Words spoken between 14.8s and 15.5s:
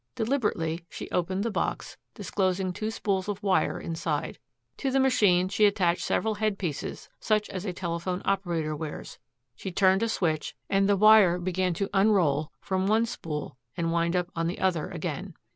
again.